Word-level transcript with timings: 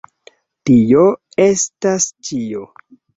Tio 0.69 1.03
estas 1.43 2.09
ĉio. 2.31 2.65